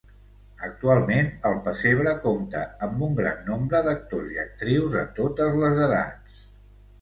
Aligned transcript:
Actualment, 0.67 1.27
el 1.49 1.57
pessebre 1.67 2.13
compta 2.23 2.61
amb 2.87 3.03
un 3.09 3.13
gran 3.19 3.45
nombre 3.51 3.83
d'actors 3.89 4.33
i 4.37 4.41
actrius 4.47 4.89
de 4.97 5.05
totes 5.21 5.61
les 5.67 5.85
edats. 5.91 6.41